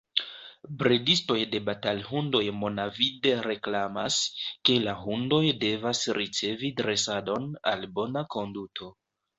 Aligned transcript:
Bredistoj 0.77 1.37
de 1.55 1.59
batalhundoj 1.67 2.41
monavide 2.63 3.35
reklamas, 3.49 4.19
ke 4.69 4.81
la 4.89 4.99
hundoj 5.05 5.43
devas 5.67 6.05
ricevi 6.23 6.77
dresadon 6.83 7.51
al 7.75 7.89
bona 8.01 8.31
konduto. 8.39 8.95